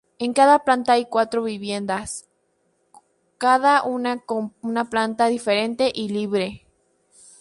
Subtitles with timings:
[0.17, 2.27] En cada planta hay cuatro viviendas,
[3.37, 6.65] cada una con una planta diferente y libre.